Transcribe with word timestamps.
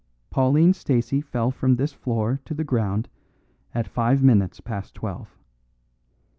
Pauline 0.31 0.73
Stacey 0.73 1.21
fell 1.21 1.51
from 1.51 1.75
this 1.75 1.93
floor 1.93 2.39
to 2.45 2.55
the 2.55 2.63
ground 2.63 3.07
at 3.75 3.87
five 3.87 4.23
minutes 4.23 4.59
past 4.59 4.95
twelve. 4.95 5.37